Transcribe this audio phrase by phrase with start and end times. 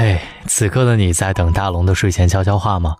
[0.00, 2.96] 嘿，此刻的你在等大龙的睡前悄悄话吗？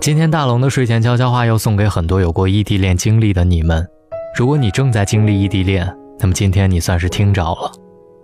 [0.00, 3.86] 今天大龙的睡前悄悄话要送给很多有过异地恋经历的你们。
[4.34, 5.86] 如果你正在经历异地恋，
[6.18, 7.70] 那么今天你算是听着了。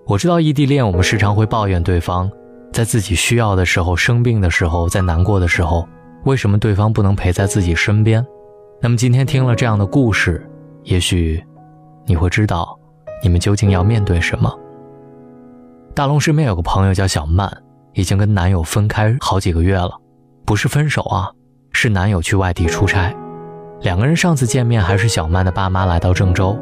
[0.06, 2.30] 我知道异地恋，我们时常会抱怨对方，
[2.72, 5.86] 在自己需要的时候、生病的时候、在难过的时候，
[6.24, 8.26] 为什么对方不能陪在自己身边？
[8.80, 10.42] 那么今天听了这样的故事，
[10.84, 11.44] 也许
[12.06, 12.78] 你会知道，
[13.22, 14.50] 你们究竟要面对什么。
[15.94, 17.54] 大龙身边有个朋友叫小曼。
[17.96, 19.90] 已经跟男友分开好几个月了，
[20.44, 21.30] 不是分手啊，
[21.72, 23.10] 是男友去外地出差。
[23.80, 26.54] 两个人上次见面还是小曼的爸妈来到郑州，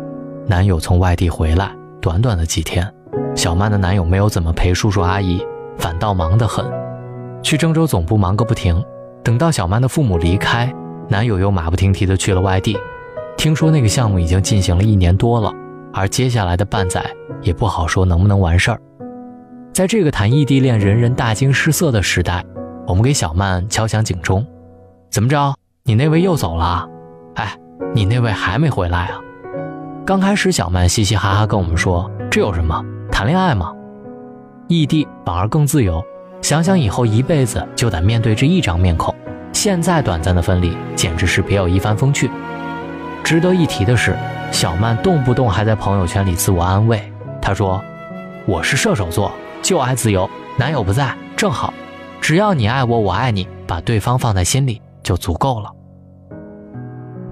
[0.46, 2.88] 男友从外地回来，短短的几天，
[3.34, 5.44] 小曼的男友没有怎么陪叔叔阿姨，
[5.76, 6.64] 反倒忙得很，
[7.42, 8.80] 去郑州总部忙个不停。
[9.24, 10.72] 等到小曼的父母离开，
[11.08, 12.78] 男友又马不停蹄的去了外地。
[13.36, 15.52] 听说那个项目已经进行了一年多了，
[15.92, 17.04] 而接下来的半载
[17.42, 18.80] 也不好说能不能完事儿。
[19.74, 22.44] 在这个谈异地恋人人大惊失色的时代，
[22.86, 24.46] 我们给小曼敲响警钟：
[25.10, 25.52] 怎么着？
[25.82, 26.88] 你那位又走了？
[27.34, 27.52] 哎，
[27.92, 29.18] 你那位还没回来啊？
[30.06, 32.80] 刚开始，小曼嘻嘻哈哈跟我们说：“这有什么？
[33.10, 33.72] 谈恋爱嘛，
[34.68, 36.00] 异地反而更自由。
[36.40, 39.12] 想想以后一辈子就得面对这一张面孔，
[39.52, 42.30] 现在短暂的分离简直是别有一番风趣。”
[43.24, 44.16] 值得一提的是，
[44.52, 47.12] 小曼动不动还在朋友圈里自我安慰，
[47.42, 47.82] 她说
[48.46, 49.32] ：“我是射手座。”
[49.64, 51.72] 就爱自由，男友不在正好，
[52.20, 55.72] 只要你爱我，我爱你，把对方放在心里就足够了。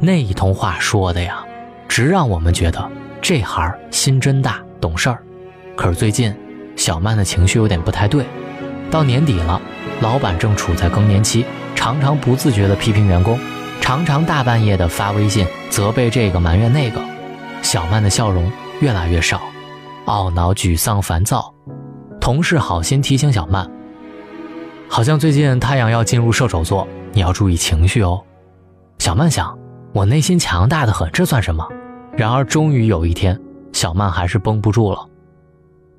[0.01, 1.45] 那一通话说的呀，
[1.87, 5.23] 直让我们觉得这孩儿心真大，懂事儿。
[5.77, 6.35] 可是最近，
[6.75, 8.25] 小曼的情绪有点不太对。
[8.91, 9.61] 到年底了，
[10.01, 13.39] 老板正处在更年期，常常不自觉地批评员工，
[13.83, 16.99] 常常大半夜的发微信责备这个埋怨那个。
[17.61, 19.39] 小曼的笑容越来越少，
[20.07, 21.53] 懊恼、沮丧、烦躁。
[22.23, 23.69] 同事好心提醒小曼，
[24.89, 28.23] 好像最近太阳要进入射手座，你要注意情绪哦。
[29.01, 29.59] 小曼想，
[29.93, 31.67] 我内心强大的很，这算什么？
[32.17, 33.37] 然而终于有一天，
[33.73, 35.05] 小曼还是绷不住了。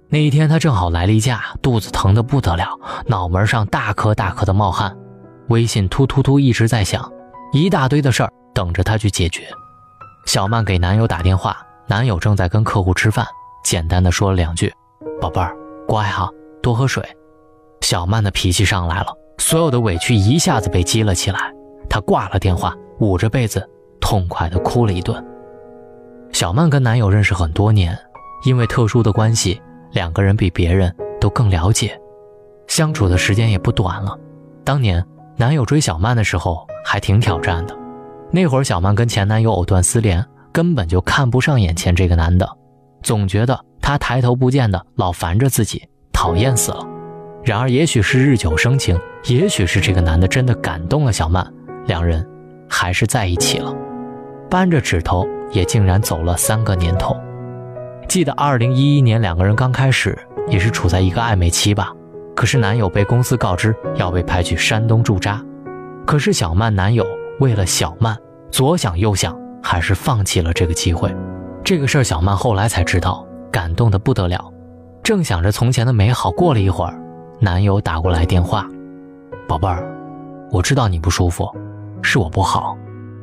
[0.07, 4.95] 那一天她正好来例假，肚子疼得不得了，脑门上大颗大颗的冒汗，
[5.49, 7.11] 微信突突突一直在响，
[7.51, 9.41] 一大堆的事儿等着她去解决。
[10.25, 13.27] 小曼给男友打电话，男友正在跟客户吃饭，
[13.65, 14.73] 简单的说了两句
[15.19, 15.53] ：“宝贝儿。”
[15.87, 16.29] 乖哈，
[16.61, 17.03] 多喝水。
[17.81, 19.07] 小曼的脾气上来了，
[19.37, 21.53] 所有的委屈一下子被积了起来。
[21.89, 23.67] 她挂了电话，捂着被子，
[23.99, 25.23] 痛快地哭了一顿。
[26.31, 27.97] 小曼跟男友认识很多年，
[28.45, 29.61] 因为特殊的关系，
[29.91, 31.99] 两个人比别人都更了解，
[32.67, 34.17] 相处的时间也不短了。
[34.63, 35.05] 当年
[35.35, 37.77] 男友追小曼的时候还挺挑战的，
[38.31, 42.49] 那会儿小曼跟前男友藕断丝连，根本就看不上眼前这个男的，
[43.03, 43.59] 总觉得。
[43.83, 46.87] 他抬头不见的，老烦着自己，讨厌死了。
[47.43, 51.45] 然而，也许是日久生情，也许是这个男的真的感动了小曼，
[51.85, 52.25] 两人
[52.69, 53.75] 还是在一起了。
[54.49, 57.13] 扳着指头，也竟然走了三个年头。
[58.07, 60.17] 记得二零一一年两个人刚开始，
[60.47, 61.91] 也是处在一个暧昧期吧。
[62.33, 65.43] 可是男友被公司告知要被派去山东驻扎，
[66.07, 67.05] 可是小曼男友
[67.41, 68.17] 为了小曼，
[68.49, 71.13] 左想右想，还是放弃了这个机会。
[71.65, 73.27] 这个事儿，小曼后来才知道。
[73.53, 74.51] 感动的不得了，
[75.03, 76.99] 正想着从前的美好，过了一会儿，
[77.39, 78.67] 男友打过来电话
[79.47, 79.87] ：“宝贝儿，
[80.49, 81.47] 我知道你不舒服，
[82.01, 82.75] 是我不好，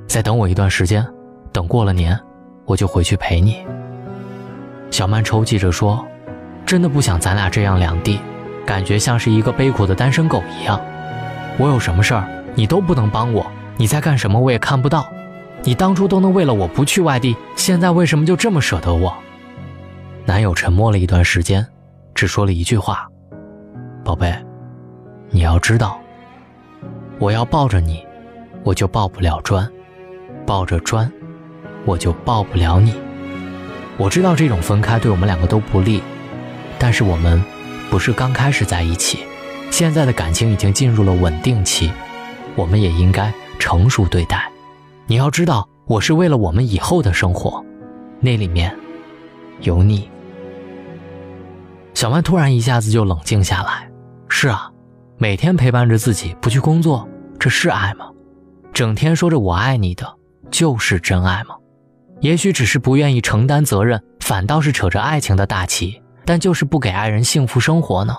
[0.06, 1.04] 再等我一段时间，
[1.50, 2.16] 等过了年，
[2.64, 3.66] 我就回去陪你。”
[4.92, 6.06] 小曼抽泣着说
[6.64, 8.20] ：“真的不想咱俩这样两地，
[8.64, 10.80] 感觉像是一个悲苦的单身狗一样。
[11.58, 13.44] 我有什么事儿，你都不能帮我，
[13.76, 15.04] 你在干什么我也看不到。
[15.64, 19.12] 你当初都能为了我不去外地，现在为什么就这么舍得我？”
[20.30, 21.66] 男友沉默了一段时间，
[22.14, 23.08] 只说了一句话
[24.06, 24.32] ：“宝贝，
[25.30, 26.00] 你要知道，
[27.18, 28.06] 我要抱着你，
[28.62, 29.66] 我就抱不了砖；
[30.46, 31.10] 抱着砖，
[31.84, 32.94] 我就抱不了你。
[33.96, 36.00] 我知道这种分开对我们两个都不利，
[36.78, 37.42] 但是我们
[37.90, 39.24] 不是刚开始在一起，
[39.72, 41.90] 现在的感情已经进入了稳定期，
[42.54, 44.48] 我们也应该成熟对待。
[45.08, 47.64] 你要知道，我是为了我们以后的生活，
[48.20, 48.72] 那里面……”
[49.62, 50.08] 有你，
[52.00, 53.86] 小曼突然一下子就冷静下来。
[54.26, 54.70] 是啊，
[55.18, 57.06] 每天陪伴着自己不去工作，
[57.38, 58.06] 这是爱吗？
[58.72, 60.10] 整天说着我爱你的，
[60.50, 61.56] 就是真爱吗？
[62.20, 68.16] 也许只是不愿意承担责任，反倒是扯着爱情的大旗，但就是不给爱人幸福生活呢？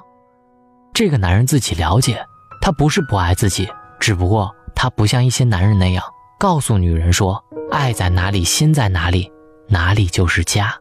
[0.94, 2.24] 这个男人自己了解，
[2.62, 3.68] 他不是不爱自己，
[4.00, 6.04] 只不过他不像一些男人那样
[6.38, 9.32] 告诉女人说爱在哪里，心在哪里，
[9.70, 10.72] 哪里就是家。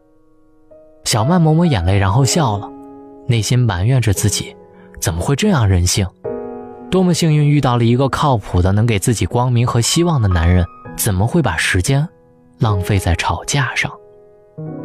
[1.04, 2.70] 小曼抹抹眼泪，然后笑了，
[3.26, 4.56] 内心埋怨着自己，
[5.00, 6.06] 怎么会这样任性？
[6.90, 10.64] 多么幸运遇到了一个靠谱的、能给自己光明和希望的男人，
[10.96, 12.08] 怎么会把时间
[12.58, 13.90] 浪费在吵架上？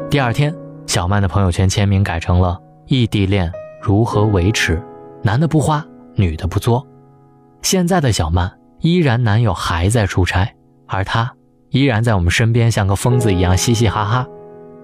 [0.09, 0.55] 第二天，
[0.85, 3.51] 小曼的朋友圈签名改成了“异地恋
[3.81, 4.81] 如何维持？
[5.23, 5.83] 男的不花，
[6.13, 6.85] 女的不作。”
[7.63, 10.53] 现在的小曼依然男友还在出差，
[10.85, 11.33] 而她
[11.71, 14.27] 依然在我们身边，像个疯子一样嘻嘻哈哈。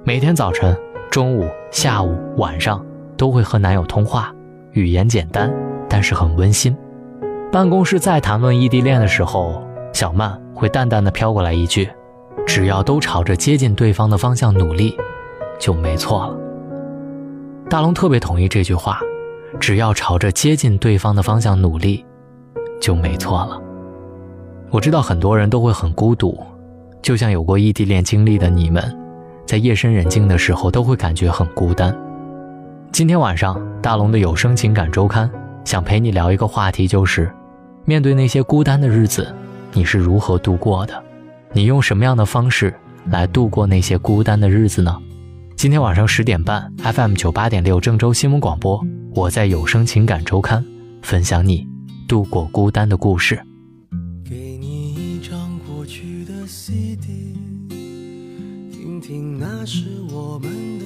[0.04, 0.76] 每天早晨、
[1.12, 2.84] 中午、下午、晚上
[3.22, 4.34] 都会和男友通话，
[4.72, 5.54] 语言简单，
[5.88, 6.76] 但是很温馨。
[7.52, 9.62] 办公室在谈论异地恋的时候，
[9.94, 11.88] 小曼会淡淡的飘过来一句
[12.48, 14.98] ：“只要都朝着接近对方的方向努力，
[15.60, 16.36] 就没错了。”
[17.70, 19.00] 大龙特别同意这句话
[19.62, 22.04] ：“只要朝着接近对方的方向努力，
[22.82, 23.62] 就没错了。”
[24.72, 26.40] 我知道很多人都会很孤独，
[27.04, 28.84] 就像有过异地恋经历的你们，
[29.46, 31.96] 在夜深人静的时候都会感觉很孤单。
[32.92, 35.32] 今天晚上，大龙的有声情感周刊
[35.64, 37.32] 想陪你聊一个话题，就是。
[37.86, 39.34] 面对那些孤单的日子，
[39.72, 41.02] 你是如何度过的？
[41.54, 42.76] 你用什么样的方式
[43.10, 44.96] 来度过那些孤单的日子呢？
[45.56, 48.86] 今天晚上十点半，FM 九八点六郑州新闻广播，
[49.16, 50.64] 我在有声情感周刊
[51.02, 51.66] 分享你
[52.10, 53.42] 度过孤单的故事。
[54.30, 57.38] 给你一张过去的 CD，
[58.70, 60.86] 听听那是我们的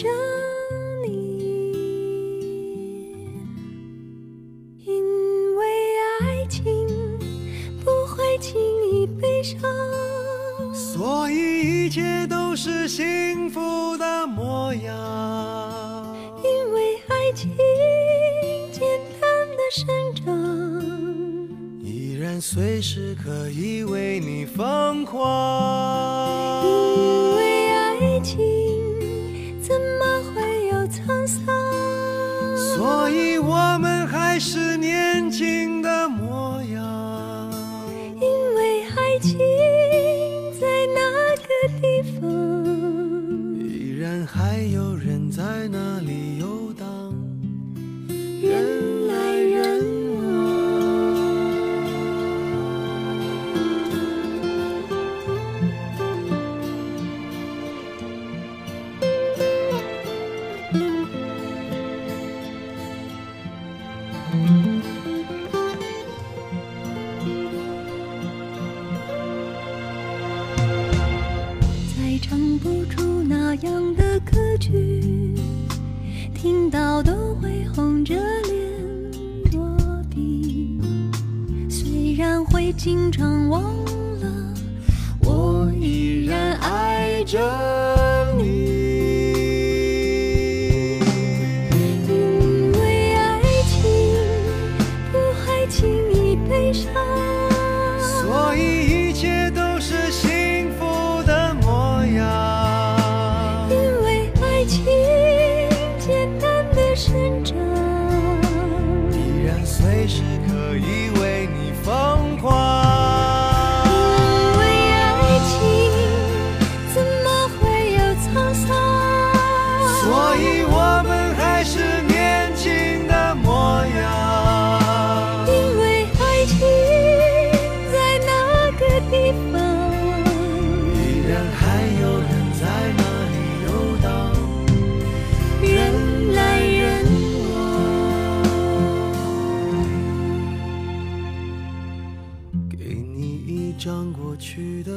[0.00, 0.08] 着
[1.04, 1.10] 你，
[4.82, 5.04] 因
[5.56, 5.66] 为
[6.22, 6.64] 爱情
[7.84, 8.58] 不会轻
[8.90, 9.60] 易悲伤。
[10.72, 16.16] 所以一切都是幸福的模样。
[16.42, 17.50] 因为爱情
[18.72, 18.80] 简
[19.20, 20.24] 单的生长，
[21.82, 26.64] 依然随时可以为你疯狂。
[26.64, 27.59] 因为
[82.82, 83.62] 经常忘
[84.20, 84.54] 了，
[85.20, 87.79] 我依然爱着。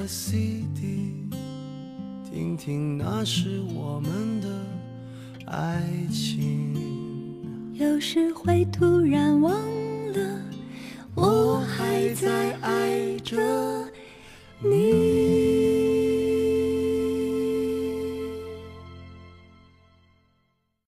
[0.07, 1.29] cd
[2.29, 4.47] 听听那时我们的
[5.45, 5.81] 爱
[6.11, 6.73] 情。
[7.73, 9.53] 有时会突然忘
[10.13, 10.41] 了
[11.15, 13.37] 我还在爱着
[14.59, 15.02] 你。